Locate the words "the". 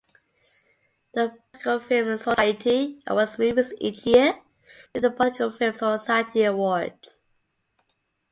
1.13-1.29, 5.03-5.11